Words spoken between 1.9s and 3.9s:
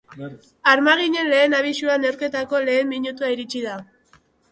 neurketako lehen minutua iritsi da.